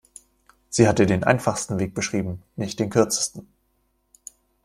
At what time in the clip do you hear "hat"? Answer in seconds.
0.87-0.97